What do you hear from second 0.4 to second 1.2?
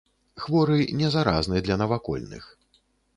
Хворы не